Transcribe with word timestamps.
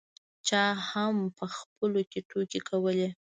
چا 0.47 0.63
هم 0.89 1.15
په 1.37 1.45
خپلو 1.55 1.99
کې 2.11 2.19
ټوکې 2.29 2.59
کولې. 2.69 3.09